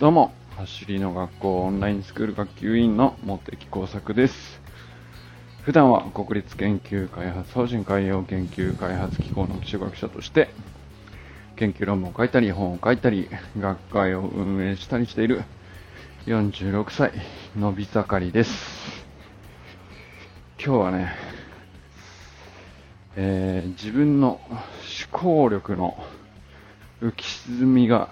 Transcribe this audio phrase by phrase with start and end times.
[0.00, 4.62] どうも、走りの学校オンラインスクール学級委員の茂木耕作です。
[5.60, 10.48] 普段は国立研究開発法人海洋研究開発機構の基礎学者として、
[11.56, 13.28] 研究論文を書いたり、本を書いたり、
[13.58, 15.42] 学会を運営したりしている
[16.24, 17.12] 46歳、
[17.54, 19.04] のび盛りです。
[20.58, 21.12] 今日はね、
[23.16, 24.60] えー自分の思
[25.12, 26.02] 考力の
[27.02, 28.08] 浮き沈みが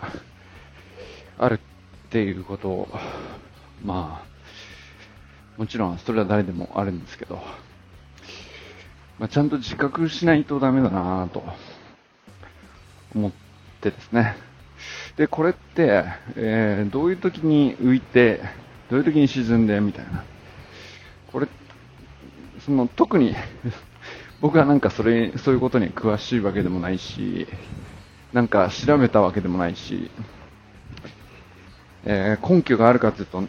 [1.39, 1.61] ある
[2.11, 2.89] ていうことを、
[3.85, 7.37] まあ、もちろんそれは誰でもあるんですけど、
[9.19, 11.43] まあ、ちゃんと自覚しないとダメだなぁと
[13.15, 13.33] 思っ
[13.81, 14.37] てですね。
[15.17, 16.05] で、これって、
[16.37, 18.41] えーどういう時に浮いて、
[18.89, 20.25] どういう時に沈んでみたいな。
[21.33, 21.48] これ、
[22.61, 23.34] その特に
[24.41, 27.48] 僕はなんかそれ、そういうことに詳しいわけでもないし、
[28.33, 30.11] なんか調べたわけでもないし、
[32.04, 33.42] えー根拠があるかというと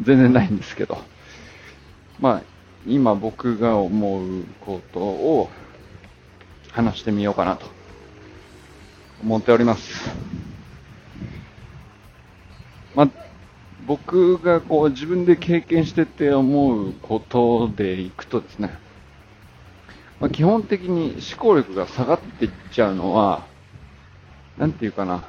[0.00, 0.98] 全然ないんですけど、
[2.20, 2.42] まあ、
[2.86, 5.50] 今僕が思うことを
[6.70, 7.74] 話してみようかなと。
[9.24, 10.10] 思っております。
[12.94, 13.10] まあ、
[13.86, 18.76] 僕がこう自分で経験してて思うことでいくとですね、
[20.20, 23.46] まあ、基本的に思考力が下がっていっちゃうのは、
[24.58, 25.26] なんていうかな、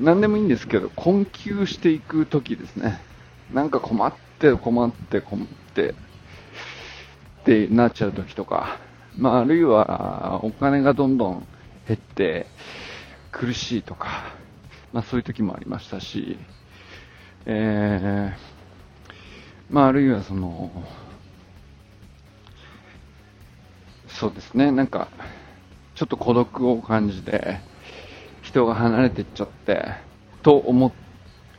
[0.00, 3.00] 何でもいいんですけど、困窮していくときですね。
[3.52, 5.94] なんか困って困って困ってっ
[7.44, 8.78] てなっちゃうときとか、
[9.16, 11.46] まああるいはお金がどんどん
[11.86, 12.46] 減って
[13.30, 14.34] 苦しいとか、
[14.92, 16.38] まあそういうときもありましたし、
[17.44, 20.70] えー、まああるいはその、
[24.08, 25.08] そうですね、なんか、
[25.94, 27.60] ちょっと孤独を感じて、
[28.52, 29.94] 人が離れてっちゃって、
[30.42, 30.92] と思、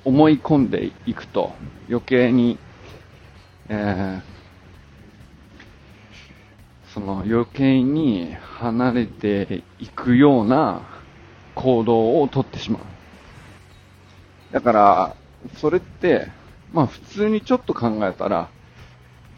[0.06, 1.54] 思い込んでいくと、
[1.90, 2.60] 余計に、
[3.68, 4.22] えー、
[6.94, 10.84] その余計に離れていくような
[11.56, 12.82] 行動をとってしまう。
[14.52, 15.16] だから、
[15.58, 16.28] それって、
[16.74, 18.50] まあ普通にちょっと考えたら、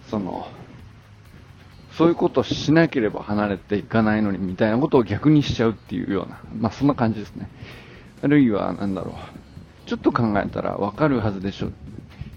[0.10, 0.50] その、
[1.98, 7.50] そういうことをしなければ離れていかないのにみたいなことを逆にしちゃうっていうような、まあそんな感じですね。
[8.22, 9.16] あるいは、なんだろう。
[9.88, 11.70] ちょっと考えたらわかるはずでしょ。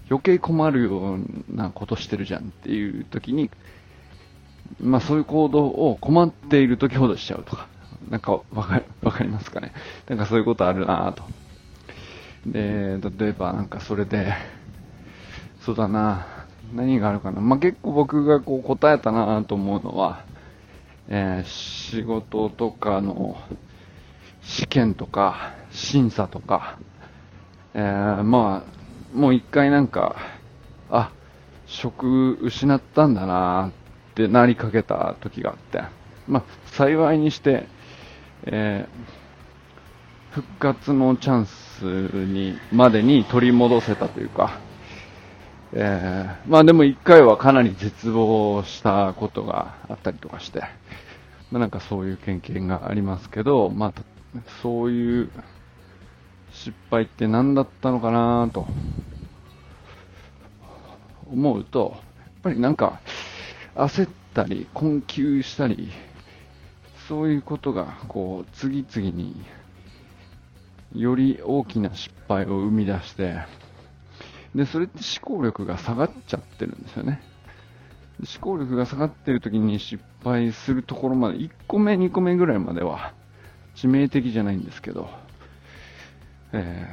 [0.09, 1.19] 余計困るよう
[1.55, 3.49] なことしてるじゃんっていう時に、
[4.79, 7.67] まあそういう行動を困っている時ほどしちゃうとか。
[8.09, 9.73] なんかわか、わかりますかね。
[10.07, 11.23] なんかそういうことあるなぁと。
[12.45, 14.33] で、例えばなんかそれで、
[15.61, 16.38] そうだなぁ
[16.73, 17.41] 何があるかな。
[17.41, 20.23] まあ、結構僕がこう答えたなと思うのは、
[21.07, 23.35] えー仕事とかの
[24.41, 26.77] 試験とか審査とか、
[27.73, 30.15] えーまあ、もう一回なんか、
[30.89, 31.11] あ、
[31.65, 33.71] 職失ったんだな
[34.11, 35.81] ってなりかけた時があって、
[36.27, 37.67] まあ、幸いにして、
[38.45, 39.19] えー
[40.31, 44.59] 復活のチャンスに、までに取り戻せたというか、
[45.73, 50.61] えーまあでも一回はかなり絶望したことがあったりとかして、
[51.51, 53.93] まあなんかそういう経験がありますけど、まあ
[54.61, 55.29] そういう
[56.51, 58.67] 失敗って何だったのかなと。
[61.31, 63.01] 思うと、やっぱりなんか
[63.75, 65.91] 焦ったり困窮したり、
[67.07, 69.35] そういうことがこう次々に
[70.95, 73.41] より大きな失敗を生み出して、
[74.55, 77.21] で、それって思考力が下がっちゃってるんですよね。
[78.19, 83.13] 思考力が下がってる時に失敗するところまで、1個目、2個目ぐらいまでは
[83.75, 85.09] 致命的じゃないんですけど、
[86.51, 86.87] え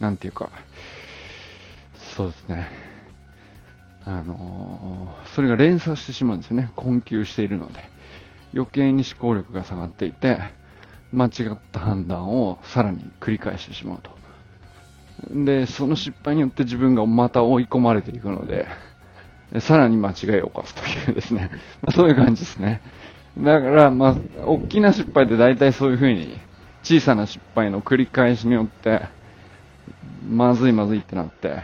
[0.00, 0.50] ー、なんていうか、
[2.16, 2.68] そうですね。
[4.04, 6.72] あのーそれが連鎖してしまうんですよね。
[6.76, 7.80] 困窮しているので。
[8.54, 10.38] 余計に思考力が下がっていて、
[11.12, 14.10] 間違った判断をさらに繰り返してしまうと。
[15.44, 18.66] で、その失敗によって自分がまた追い込まれていくので、
[19.60, 21.50] さらに間違いを犯すというですね、
[21.82, 22.80] まそういう感じですね。
[23.38, 26.38] だから、まあ、大きな失敗って大体そういうふうに、
[26.82, 29.02] 小さな失敗の繰り返しによって、
[30.26, 31.62] まずいまずいってなって、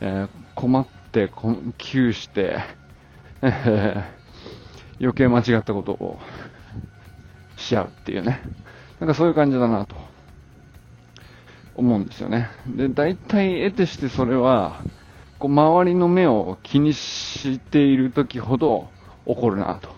[0.00, 2.58] えー困って、困窮して、
[3.42, 4.22] えー
[5.02, 6.18] 余計間違ったことを
[7.62, 8.40] しちゃうっていうね。
[9.00, 9.96] なんかそういう感じだなと
[11.74, 12.50] 思うんですよね。
[12.66, 14.82] で、大体得てしてそれは、
[15.38, 18.88] こう周りの目を気にしている時ほど
[19.26, 19.88] 起こるなと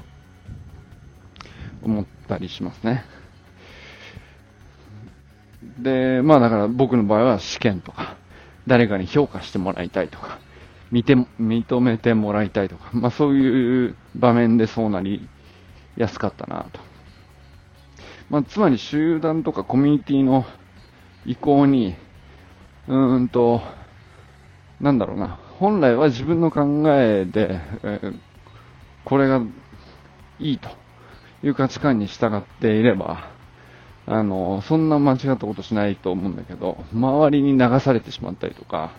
[1.83, 3.05] 思ったりしますね。
[5.79, 8.17] で、まあだから僕の場合は試験とか、
[8.67, 10.39] 誰かに評価してもらいたいとか、
[10.91, 15.29] 見て、認めてもらいたいとか、まあそういう場面でそうなり
[15.97, 16.94] やすかったなと。
[18.35, 20.45] まあつまり集団とかコミュニティの
[21.25, 21.95] 意向に、
[22.89, 23.63] うーんと、
[24.81, 28.19] なんだろうな、本来は自分の考えで、えー、
[29.05, 29.41] これが
[30.41, 30.69] いいと
[31.45, 33.31] いう価値観に従っていれば、
[34.05, 38.91] あの、そんな間違ったことしないと思うんだけど、周りに流されてしまったりとか、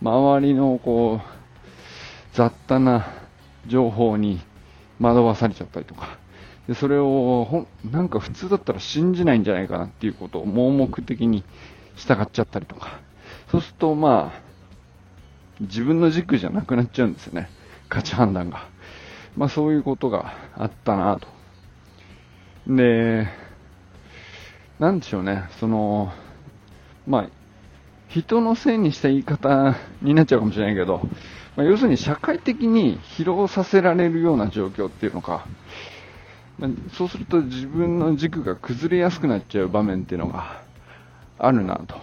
[0.00, 3.04] 周りのこう、雑多な
[3.66, 4.40] 情報に
[5.00, 6.20] 惑わされちゃったりとか、
[6.68, 11.44] で、それを、ほなんか普通だったら信じないんじゃないかなっていうことを盲目的に
[11.96, 13.00] 従っちゃったりとか、
[13.50, 14.46] そうするとまあ、
[15.60, 17.48] 自分の軸じゃなくなっちゃうんですよね。
[17.88, 18.68] 価値判断が。
[19.36, 21.28] まあそういうことがあったなと。
[22.66, 23.28] で、
[24.78, 26.12] なんでしょうね、その、
[27.06, 27.28] まあ、
[28.08, 31.06] 人のせいにした言い方になっちゃうかもしれないけど、
[31.56, 35.46] まあ、要するに社会的に疲労させられるような状況っていうのか、
[36.58, 40.62] まあ、そうすると自分の軸が崩れやすくなっちゃう場面っていうのが
[41.38, 41.96] あるなと。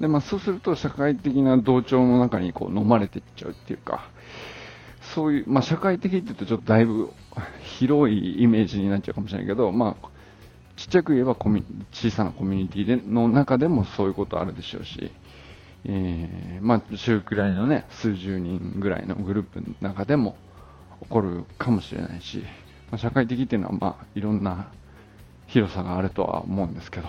[0.00, 4.08] で、まあそうすると社会的な同調の中にこう飲まれていっちゃうっていうか、
[5.14, 7.10] そういう、まあ社会的って言うとちょっとだいぶ
[7.78, 10.08] 広いイメージになっちゃうかもしれないけど、まあ、
[10.76, 15.10] ちっちゃく言えばコミ小さなコミュニティでの中でもそういうことあるでしょうし、
[15.84, 20.36] えー、まあ、週くらいのね、数十人ぐらいのグループの中でも
[21.02, 22.42] 起こるかもしれないし、
[22.90, 24.72] まあ、社会的っていうのは、まあ、いろんな
[25.46, 27.08] 広さがあるとは思うんですけど、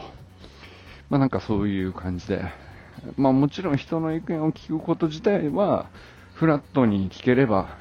[1.09, 2.44] まあ、なんかそういう感じで、
[3.15, 5.89] まあ、もちろん人の意見を聞くこと自体は、
[6.33, 7.77] フラットに聞ければ、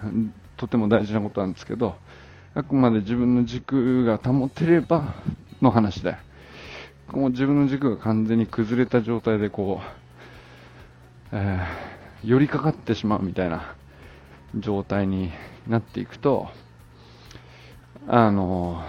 [0.56, 1.96] とても大事なことなんですけど、
[2.54, 5.14] あくまで自分の軸が保てれば
[5.60, 6.16] の話で、
[7.08, 13.76] もう自分の軸が完全に崩れた状態でこう、えー、寄りかかってしまうみたいな
[14.54, 15.30] 状態に
[15.68, 16.48] なっていくと、
[18.08, 18.82] あの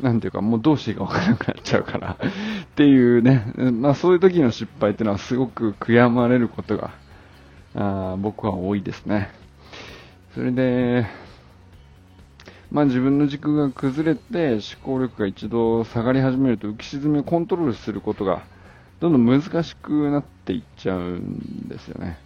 [0.00, 6.92] なんていうか、もうどうしていいかわからなくなっちゃうからっていうね、まあそういう時の失敗っていうのはすごく悔やまれることが、
[7.74, 9.30] あ僕は多いですね。
[10.34, 11.06] それで、
[12.70, 18.42] まあ自分の軸が崩れて思考力が一度下がり始めると浮き沈みをコントロールすることが
[19.00, 22.18] どんどん難しくなっていっちゃうんですよね。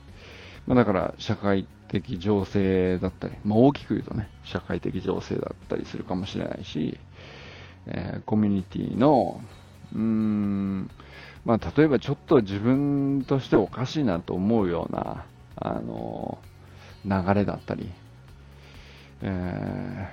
[0.67, 6.99] まあ、だから社会的情勢だったり、まあ、大きく言うとね、社会的情勢だったりするかもしれないし、
[7.87, 9.41] えー、コミュニティの、
[9.93, 10.91] うーん、
[11.45, 15.27] まあ、例えばちょっと自分としておかしいなと思うような、
[15.57, 17.91] あのー、流れだったり、
[19.23, 20.09] え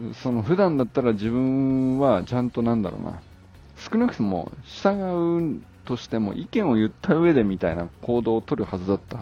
[0.00, 3.20] ー、その普段だったら自分はちゃんとなんだろうな、
[3.76, 9.18] 少なくとも従うとしても意見を言った上でみたいな行動を取るはずだった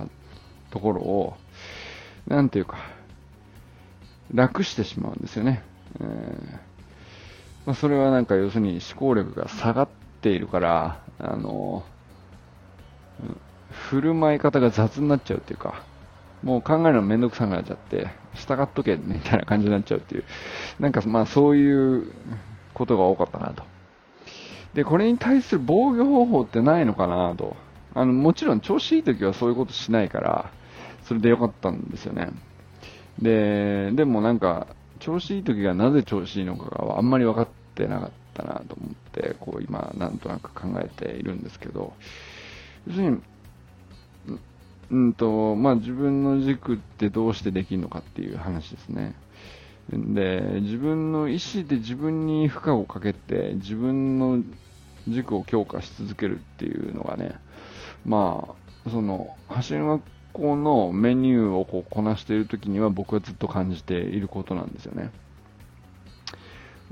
[0.77, 1.35] ところを、
[2.29, 2.77] なんていうか、
[4.35, 5.63] 楽してしまうんですよね。
[6.01, 6.53] えー、
[7.65, 9.89] まあ、それはなんか要するに思考力が下がっ
[10.21, 11.83] ているから、あの、
[13.71, 15.83] 振る舞い方が雑になっちゃうっていうか、
[16.43, 20.25] もう考えるのめんどくさくなっちゃって、従っとけみたいな感じになっちゃうっていう、
[20.79, 22.13] なんかまあそういう
[22.75, 23.63] ことが多かったなと。
[24.75, 27.57] で、これに対する防御方法ってないのかなと。
[27.95, 30.51] あの、もちろん調子いい時はそういうことしないから、
[31.07, 32.31] それでよかったんですよね。
[33.21, 34.67] で、でもなんか、
[34.99, 41.93] 調子いい時がなぜ調子いいのかがあんまり分かってなかったなと思って、こう今、なんとなく考えているんですけど、
[42.87, 43.19] 要するに、
[44.91, 49.15] うんと、まあ自分の軸ってどうしてできるのかっていう話ですね。
[49.91, 54.43] で、自分の意思で自分に負荷をかけて、自分の
[55.09, 57.37] 軸を強化し続けるっていうのがね、
[58.05, 58.49] ま
[58.87, 59.81] あ、その、走り
[60.37, 65.11] 学校のメニューをこうこなしている時には僕はずっと感じていることなんですよね。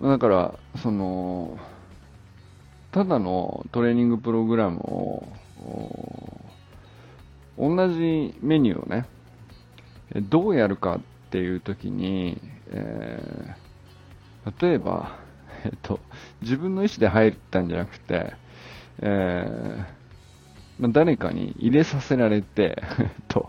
[0.00, 1.58] だから、その、
[2.90, 5.28] ただのトレーニングプログラムを、
[7.58, 9.06] 同じメニューをね、
[10.14, 15.18] どうやるかっていう時に、えー、例えば、
[15.64, 16.00] えっと、
[16.42, 18.32] 自分の意思で入ったんじゃなくて、
[19.00, 20.03] えー、
[20.78, 22.82] まあ、誰かに入れさせられて、
[23.28, 23.48] と、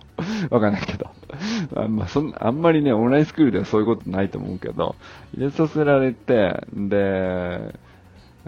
[0.49, 1.09] わかんないけど、
[1.75, 4.95] あんま、そんあんまりね、オンラインスクールではそういうことないと思うけど、
[5.33, 7.73] 入れさせられて、で、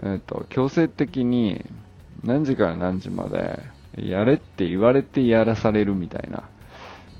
[0.02, 1.64] えっ、と、強制的に
[2.24, 3.60] 何時から何時まで
[3.96, 6.44] やれって言われてやらされるみたいな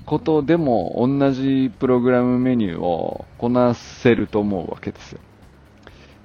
[0.05, 5.19] ことでも同じプログラムメニューをこなせると思うわけですよ。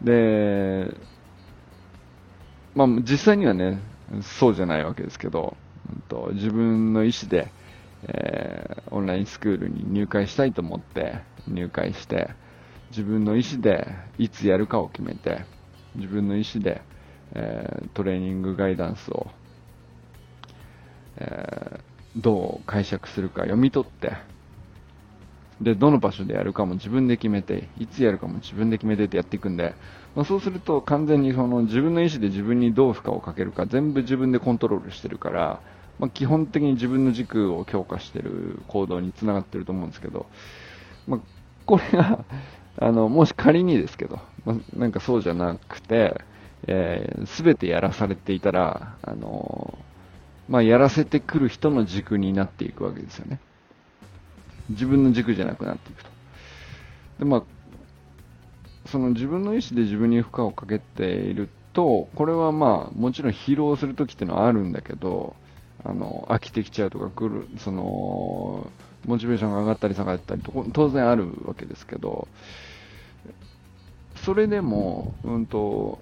[0.03, 0.95] で、
[2.75, 3.79] まあ実際にはね、
[4.23, 5.57] そうじゃないわけですけど、
[5.91, 7.51] うんと、自分の意思で、
[8.07, 12.31] えー、オンラインスクールに入会したいと思って入会して、
[12.91, 15.45] 自分の意思でいつやるかを決めて、
[15.97, 16.83] 自分の意思で、
[17.33, 19.29] えー、トレーニングガイダンスを、
[21.17, 24.13] えー、どう解釈するか読み取って、
[25.61, 29.75] で、どの場所でやるかも自分で決めて、いつやるかも自分で決めてってやっていくんで、
[30.15, 35.61] まあ、そうすると完全にその自分の意思で自分にどう負荷をかけるか全部自分でコントロールしてるから、
[35.99, 40.27] まあ、基本的に自分の軸を強化してる行動につながってると思うんですけど、
[41.07, 41.21] まあ、
[41.67, 42.25] これが
[42.79, 46.21] あの、もし仮にですけど、まあ、なんかそうじゃなくて、
[46.67, 49.79] えー、全てやらされていたら、あの
[50.49, 53.41] まあ、やらせてくる人の軸になっていくわけですよね。
[54.71, 56.11] 自分の軸じゃなくなっていくと。
[57.19, 57.43] で、まあ、
[58.87, 65.35] その自分の意思で自分に負荷をかけていると、これはまあ、もちろん疲労するときっていうのはあるんだけど、
[65.85, 68.71] あの、飽きてきちゃうとか来る、その、
[69.07, 72.29] モチベーションが上がったり下がったりと、当然あるわけですけど、
[74.17, 75.99] それでも、うんと、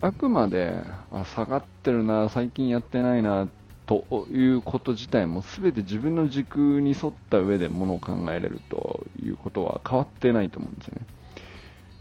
[0.00, 3.48] あくまで、あ、下がってるな、最近やってないなっ、
[3.90, 10.94] ということ自体も全て自分の軸に沿った上でものを考えれるということは変わってないと思うんですよ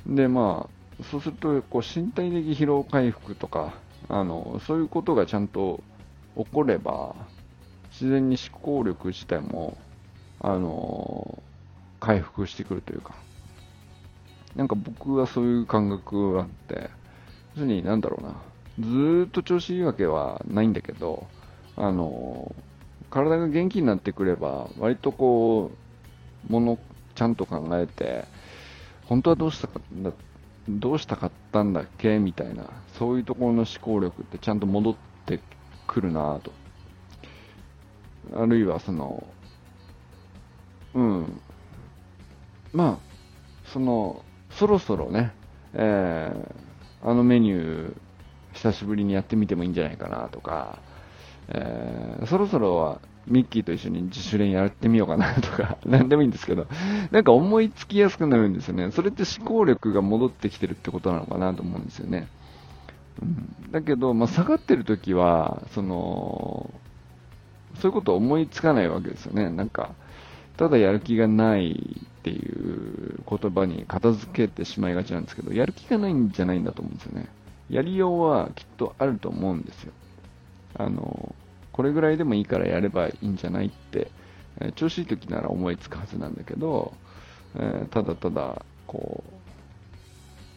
[0.05, 0.15] ね。
[0.15, 3.73] で、まあ、そうすると、こう、身体的疲労回復とか、
[4.07, 5.81] あの、そういうことがちゃんと
[6.37, 7.15] 起これば、
[7.89, 9.75] 自然に思考力自体も、
[10.41, 11.41] あの、
[11.99, 13.15] 回復してくるというか、
[14.55, 16.91] なんか僕はそういう感覚があって、
[17.55, 18.35] 要するに、なんだろうな、
[18.79, 21.25] ずっと調子いいわけはないんだけど、
[21.79, 22.53] あの、
[23.09, 25.71] 体が元気になってくれば、割とこ
[26.49, 26.77] う、もの
[27.15, 28.25] ちゃんと考えて、
[29.05, 29.79] 本当はどうしたか
[30.67, 34.95] どうしたかったんだっけみたいな、そういうところの思考力ってちゃんと戻っ
[35.25, 35.39] て
[35.87, 36.51] くるなと。
[38.35, 39.25] あるいはその、
[40.93, 41.41] うん。
[42.73, 45.33] まあ、その、そろそろね、
[45.73, 47.95] えー、あのメニュー、
[48.53, 50.79] 久しぶりにやってみてもいいんじゃないかなとか、
[51.51, 56.67] えー、そろそろはミッキーと一緒に自主練やってみようかなとか、 なんでもいいんですけど、
[57.11, 58.91] なんか思いつきやすくなるんですよね。
[58.91, 62.27] それって思考力が戻ってきてるってことなのかなと思うんですよね。
[63.21, 66.71] うん、だけど、まあ、下がってる時は、その、
[67.75, 69.49] そういうこと思いつかないわけですよね。
[69.49, 69.91] なんか、
[70.57, 77.27] ただやる気がないっていう言葉に片付けてしまいがちなんですけど、やる気がないんじゃないんだと思うんですよね。
[77.69, 79.93] やりようはきっとあると思うんですよ。
[80.75, 81.35] あの、
[81.79, 84.11] これぐらいでもいいからやればいいんじゃないって、
[84.59, 86.91] えー、調子いい時なら思いつくはずなんだけど、
[87.55, 89.23] えー、ただただ、こ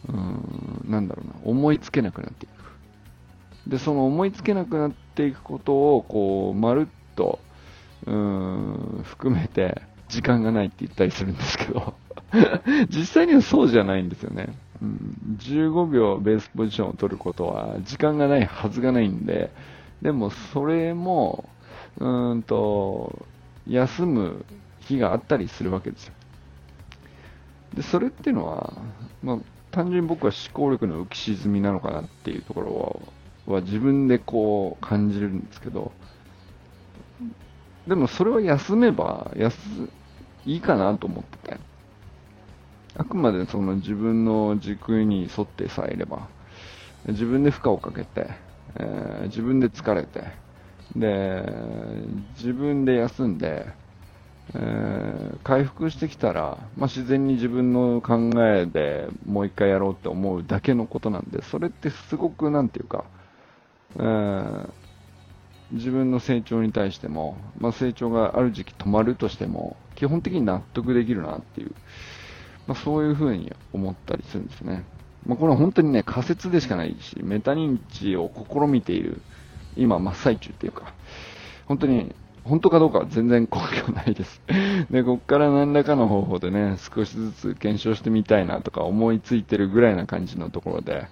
[0.08, 3.70] う、うん、なんだろうな、思いつけなくなっていく。
[3.70, 7.38] で、その思いつけなくなっていくことを、こう、まるっと、
[8.04, 11.94] うん、含めて、時間がないって言ったりするんですけど
[12.90, 14.48] 実際にはそうじゃないんですよね。
[14.82, 19.52] うん、15秒ベースポジションを取ることは時間がないはずがないんで、
[20.02, 21.48] でもそれも、
[21.98, 23.24] うんと、
[23.68, 24.44] 休む
[24.80, 26.14] 日があったりするわけですよ。
[27.74, 28.72] で、それっていうのは、
[29.22, 29.38] まあ、
[29.70, 33.12] 単純に僕は思考力の浮き沈みなのかなっていうところ
[33.46, 35.92] は、は自分でこう感じるんですけど、
[37.86, 39.56] でもそれは休めば、休、
[40.44, 41.72] いいかなと思ってて。
[42.94, 46.28] あくまでその自分の軸に沿ってさえいれば、
[47.08, 48.28] 自分で負荷をかけて、
[48.76, 50.24] えー、自分で疲れて、
[50.96, 51.44] で、
[52.36, 53.66] 自分で休んで、
[54.54, 63.04] えー、回復してきたら、まあ、自然に自分の考えでもう一回やろうって思うだけのことなんで、それってすごくなんていうか、
[63.96, 64.68] えー、
[65.72, 71.74] 自分の成長に対しても、まあ、成長がある時期止まるとしても、基本的に納得できるなっていう、
[72.66, 74.84] まあ、そういうふうに思ったりするんですね。
[75.26, 79.22] まあ、これは本当にね、仮説でしかないし、メタ認知を試みている、
[79.76, 80.94] 今真っ最中っていうか、
[81.66, 82.14] 本当に、
[82.44, 84.42] 本当かどうかは全然根拠ないです。
[84.90, 91.06] で、こっから何らかの方法でね、少しずつ検証してみたいなとか思いついてるぐらいな感じのところで、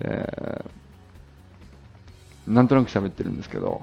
[0.00, 3.82] えー、なんとなく喋ってるんですけど、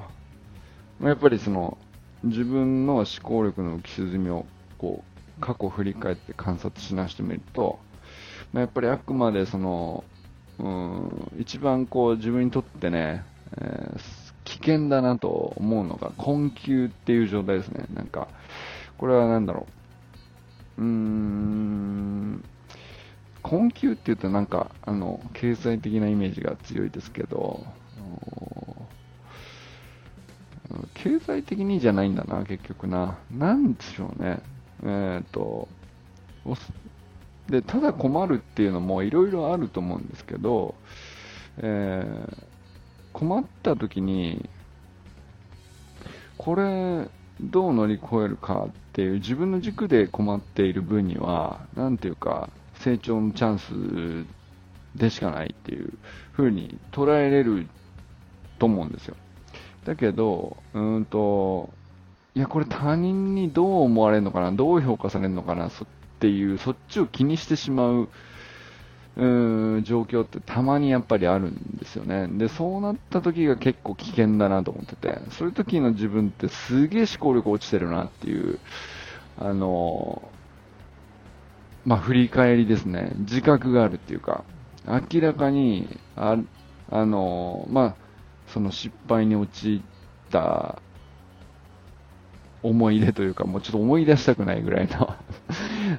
[1.01, 1.77] やっぱりその、
[2.23, 4.45] 自分の思考力の浮き沈みを
[4.77, 5.03] こ
[5.37, 7.79] う過去振り返って観察し直してみると、
[8.55, 10.05] まあ、やっぱりあくまでその、
[10.59, 13.25] うん、一番こう自分にとってね、
[13.57, 13.99] えー、
[14.45, 17.85] 危険だなと思うのが困窮っていう状態ですね。
[17.93, 18.29] なんか、
[18.97, 19.67] これは何だろ
[20.77, 20.81] う。
[20.83, 22.45] うーん、
[23.41, 27.61] 困窮って言うとなんか、あの、経済的なイメージが強いですけど、
[30.93, 33.17] 経済的にじゃないんだな、結局な。
[33.37, 34.39] なんでしょうね。
[34.81, 35.67] えっ、ー、と、
[37.49, 40.75] で、ただ困るっていうのもいろいろあると思うんですけど、
[41.57, 42.43] えー、
[43.13, 44.49] 困った時に、
[46.37, 47.07] これ、
[47.41, 55.93] どう乗り越えるかっていう自分の軸で困っている分には、なんていうか、成長のチャンスでしかないっていう
[56.35, 57.67] 風に捉えれる
[58.57, 59.15] と思うんですよ。
[59.85, 61.69] だけど、うんと、
[62.35, 65.85] いや、これ他人にどう思われるのかな、どう評価されるのかな、そ
[66.25, 68.09] っていう、そっちを気にしてしまう、
[69.17, 72.27] うん、状況ってたまにやっぱりあるんですよね。
[72.27, 78.59] で、そうなった時が結構危険だなと思ってて、そういう時の自分ってすげえ思考力落ちてるなっていう、
[79.37, 80.27] あの、
[81.85, 83.11] まあ、振り返りですね。
[83.19, 84.43] 自覚があるっていうか、
[84.87, 86.37] 明らかに、あ、
[86.89, 87.95] あの、まあ、
[88.47, 90.81] その失敗に陥った
[92.63, 95.15] 思い出というか、もうちょっと思い出したくないぐらいの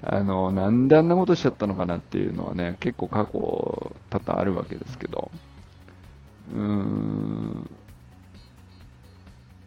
[0.02, 3.38] あの、なんであんなことしちゃったのかなっていうのはね、結構過去
[4.10, 5.30] 多々あるわけですけど、
[6.52, 7.70] うーん、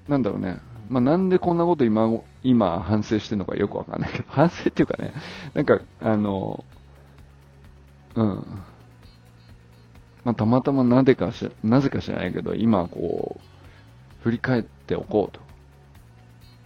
[0.08, 0.60] なんだろうね。
[0.90, 2.10] まあ、なんでこんなこと今、
[2.44, 5.14] 今反省してるのかよくわかんないけど、 反省っていうかね、
[5.54, 6.64] なんか、あの、
[8.16, 8.26] うん。
[10.24, 15.40] まあ、たまたまなぜかし、なぜか知らないけど、今こう、振り返っておこうと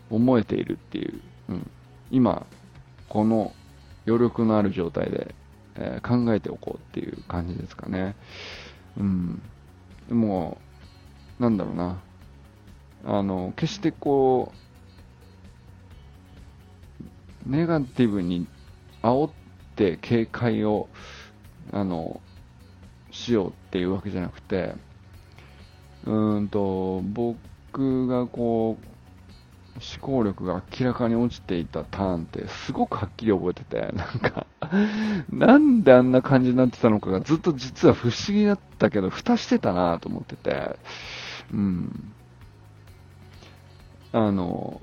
[0.10, 1.72] 思えているっていう、うん、
[2.12, 2.46] 今、
[3.13, 3.53] この
[4.08, 5.36] 余力のある状態で、
[5.75, 8.15] えー、考えておこうっていう感じですかね。
[8.98, 9.41] うん。
[10.08, 10.58] でも、
[11.39, 12.01] なんだろうな。
[13.05, 14.51] あの、決してこ
[17.46, 18.48] う、ネガティブに
[19.04, 19.32] 煽っ
[19.76, 20.89] て警戒を、
[21.71, 22.19] あの、
[23.12, 24.73] しようっていうわけじゃなくて、
[26.06, 28.92] うんと、僕がこう、
[29.76, 34.46] 思考力が明らかに落ちていたターンってすごくはっきり覚えてて、なんか
[35.32, 40.78] なんであんな感じになってたのかがずっと実は不思議だったけど、蓋してたなと思ってて、
[41.52, 42.14] うん。
[44.12, 44.82] あの、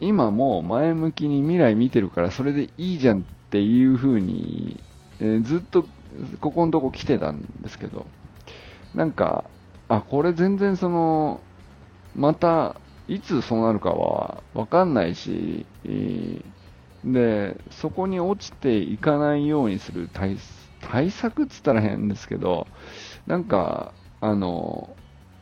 [0.00, 4.80] 今も前向きに未来見てるからそれでいいじゃんっていう風に、
[5.20, 5.86] えー、ずっと
[6.40, 8.06] ここのとこ来てたんですけど、
[8.94, 9.44] なんか、
[9.88, 11.40] あ、これ全然その、
[12.14, 15.66] また、いつそうなるかはわかんないし、
[17.02, 20.38] で、そこに落ちていかないようにする対
[20.80, 22.66] 対策っつったら変ですけど、
[23.26, 24.96] なんか、あの、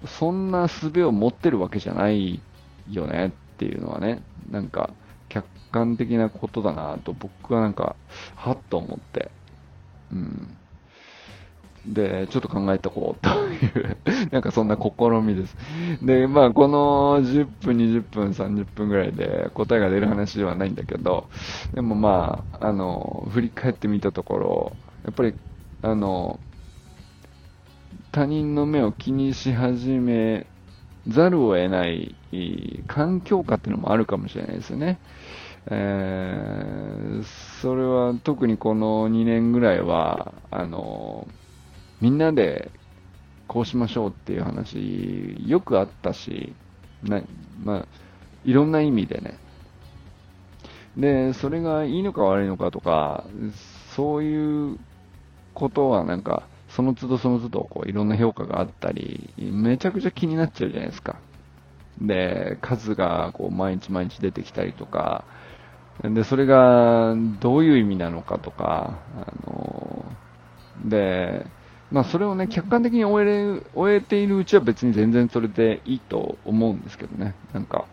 [0.06, 2.44] そんな術を持ってるわけじゃない
[2.86, 4.96] よねっていうのはね、なんか、
[5.28, 7.96] 客観的なことだなと僕はなんか、
[8.36, 9.32] はっと思って、
[10.10, 10.61] うん。
[11.86, 13.96] で、ちょっと考えておこうという
[14.30, 15.56] なんかそんな試みです。
[16.02, 21.28] で、まあこの10分、20分、30分ぐらいで答えが出る話ではないんだけど、
[21.74, 25.34] でもまあ、あの、振り返ってみたところ、やっぱり、
[25.82, 26.38] あの、
[28.12, 30.46] 他人の目を気にし始め
[31.08, 32.14] ざるを得ない
[32.86, 34.98] 環境下っていうのもあるかもしれないですよね。
[35.70, 37.22] えー、
[37.60, 41.26] それは特にこの2年ぐらいは、あの、
[42.02, 42.68] みんなで
[43.46, 46.52] こうしましょうっていう話、よくあったし、
[47.04, 47.22] な
[47.64, 47.86] まあ、
[48.44, 49.38] いろんな意味でね。
[50.96, 53.24] で、それがいいのか悪いのかとか、
[53.94, 54.78] そういう
[55.54, 61.20] ことはなんか、その都度その都度こういろんな評価があったり、めちゃくちゃ気になっちゃうじゃないですか。
[62.00, 65.24] で、数がこう毎日毎日出てきたりとか、
[66.02, 70.04] で、それがどういう意味なのかとか、あの、
[70.84, 71.46] で、
[71.92, 77.34] まあ、それをね、客観的に終えれ終えているうちは別に全然それでいいと思うんですけどね。
[77.52, 77.84] なんか、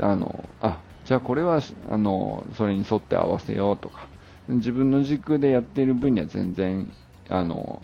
[0.00, 4.06] あの、あ、じゃあこれは、あの、それに沿って合わせようとか、
[4.48, 6.92] 自分の軸でやっている分には全然、
[7.30, 7.80] あの、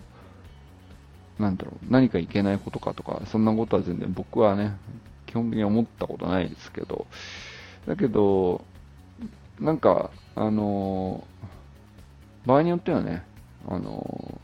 [1.38, 4.76] なんだろう、何かいけないことかとか、そんなことは全然僕はね、
[5.24, 7.06] 基本的に思ったことないですけど、
[7.86, 8.62] だけど、
[9.58, 11.24] なんか、あの、
[12.44, 13.24] 場合によってはね、
[13.66, 14.40] あの、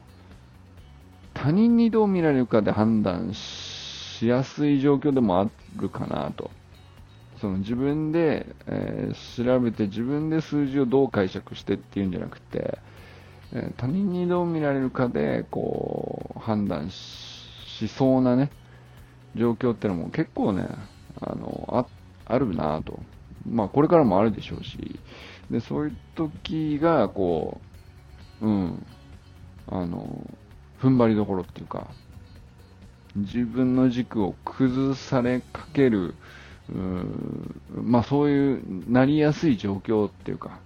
[1.35, 6.51] 他人にどう見られるかで判断しやすい状況でもあるかなと。
[7.41, 12.79] その自分で、えー、調べて自分で数字をどう解釈してっていうんじゃなくて、
[13.53, 18.51] えー、他人にどう見られるかで、こう、判断しそうなね、
[19.35, 20.69] 状況ってのも結構ね、
[21.21, 21.87] あの、あ、
[22.27, 23.01] あるなと。
[23.49, 25.01] まあこれからもあるでしょうし、
[25.51, 27.61] で、そういう時が、こ
[28.43, 28.87] う、うん、
[29.67, 30.27] あの、
[30.81, 31.89] 踏ん張りどころっていうか、
[33.17, 36.15] 自分の軸を崩されかける、
[36.69, 40.61] うまあそういうなりやすい状況っていうか、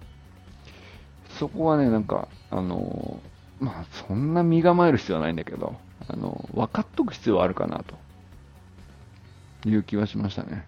[1.39, 3.19] そこはね、なんか、あの、
[3.59, 5.75] まあそんな身構える必要はないんだけど、
[6.07, 10.65] あの、分かっとく必要はあるかなという気はしましたね。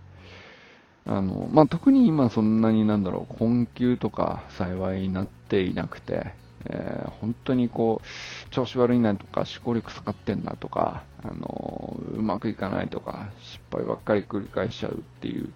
[1.05, 6.33] あの、まあ、特に今そんなになんだろう、困窮とか幸いになっていなくて、
[6.65, 15.49] えー、本当にこう、調子悪いなとか、思考力下がってんなとか、あのうまくいかないとか、失敗ばっかり繰り返しちゃうっていう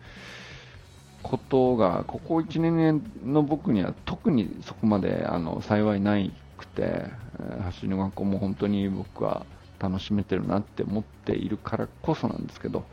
[1.23, 9.45] ことが、ここ1年の僕には特にそこまであの幸いないくて、えー、走りの学校も本当に僕は
[9.79, 12.85] 楽しめてるなって思っているからこそなんですけど、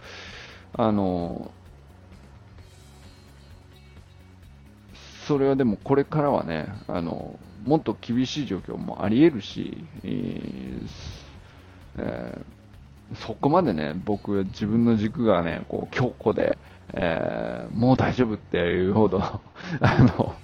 [0.73, 1.51] あの
[5.29, 7.38] それはでもこれからはね、あの、
[7.69, 16.57] もっと厳しい状況もあり得るし、えー、そこまでね、僕、自分の軸がね、こう、強固で、
[16.95, 19.43] えー、もう大丈夫っていうほど、 あ
[20.17, 20.35] の、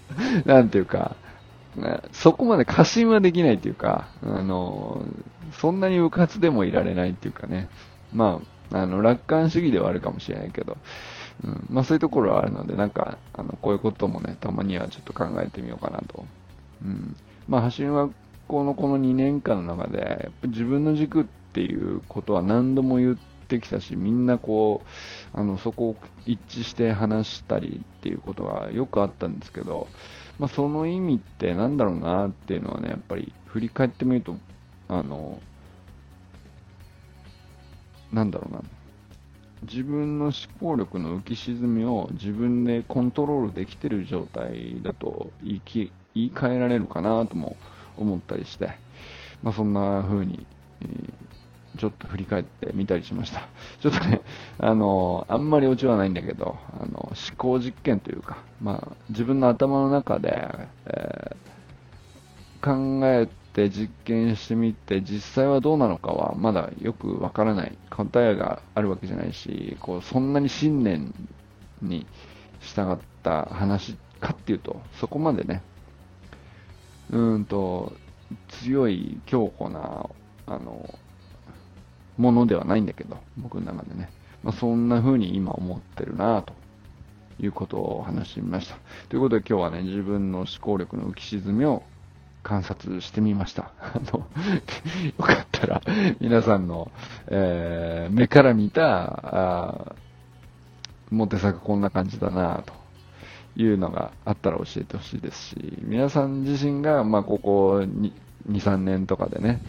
[0.44, 1.16] なんていうか、
[2.12, 5.02] そこまで過信はできないっていうか、あの、
[5.52, 7.68] そんなに迂闊でもいられないっていうかね、
[8.12, 10.76] まあ、あの、楽観主義ではあるかもしれないけど、
[11.42, 16.24] うん、まあそういうところはあるので、なんか、あの、こういうこともね、たまにはちょっと考えてみようかなと。
[16.84, 17.16] うん。
[17.48, 18.12] まあ、走り学
[18.48, 23.16] 校のこの2年間の中で、やっぱ自分の軸っていうことは何度も言っ
[23.48, 29.88] てきたし、みんなこう、あの、そこを一致して話したりっていうことがよくあったんですけど、
[30.38, 34.36] まあ、その意味ってなんだろうなっていうのはね、やっぱり振り返ってみると、
[34.88, 35.40] あの、
[38.12, 38.62] なんだろうな、
[39.62, 45.60] 自分の思考力の浮き沈みを自分でコントロールできてる状態だと言い
[46.14, 47.56] 言い換えられるかなとも
[47.96, 48.70] 思ったりして、
[49.42, 50.46] まあ、そんな風に、
[50.82, 53.48] えー、ちょっと振り返ってみたりしました。
[53.80, 54.22] ちょっとね、
[54.58, 60.48] あの、あんまりオチはないんだけど、あの、思考実験というか、まあ、自分の頭の中で、
[60.86, 71.14] えー、考えて実験してみて実際はどうなのかはまだよくわからない答えがあるわけじゃないしこうそんなに信念
[71.80, 72.06] に
[72.60, 75.62] 従った話かっていうとそこまでね
[77.10, 77.92] うんと
[78.48, 80.08] 強い強固な
[80.46, 80.98] あの
[82.16, 84.10] ものではないんだけど僕の中でね、
[84.42, 86.52] まあ、そんな風に今思ってるなと
[87.40, 88.76] いうことを話してみました。
[89.08, 91.82] ということで今日はね、自分の思考力の浮き沈みを
[92.44, 93.72] 観察してみました。
[93.80, 94.20] あの、
[95.18, 95.82] よかったら、
[96.20, 96.92] 皆さんの、
[97.26, 99.94] えー、目から見た、あ
[101.10, 102.72] モテ作こんな感じだなと
[103.56, 108.12] いうのがあったら教えてほしいですし、皆さん自身が、まあ、ここ2、
[108.48, 109.60] 3年とかでね、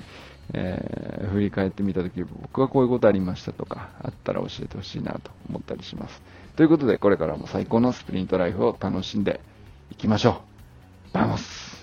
[0.54, 6.22] えー、振り返ってみたとき、僕はこういうことありましたとか、あったら教えてほしいなと思ったりします。
[6.56, 9.42] ということで、これからも最高のスプリントライフを楽しんで
[9.92, 10.42] いきましょ
[11.12, 11.14] う。
[11.14, 11.75] Vamos